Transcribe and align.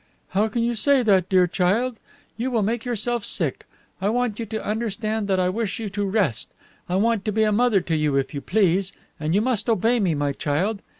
"How 0.29 0.47
can 0.47 0.63
you 0.63 0.73
say 0.73 1.03
that, 1.03 1.29
dear 1.29 1.45
child? 1.45 1.97
You 2.35 2.49
will 2.49 2.63
make 2.63 2.85
yourself 2.85 3.23
sick. 3.23 3.67
I 4.01 4.09
want 4.09 4.39
you 4.39 4.47
to 4.47 4.65
understand 4.65 5.27
that 5.27 5.39
I 5.39 5.47
wish 5.49 5.77
you 5.77 5.91
to 5.91 6.03
rest. 6.09 6.49
I 6.89 6.95
want 6.95 7.23
to 7.25 7.31
be 7.31 7.43
a 7.43 7.51
mother 7.51 7.81
to 7.81 7.95
you, 7.95 8.15
if 8.17 8.33
you 8.33 8.41
please, 8.41 8.93
and 9.19 9.35
you 9.35 9.41
must 9.41 9.69
obey 9.69 9.99
me, 9.99 10.15
my 10.15 10.31
child. 10.33 10.81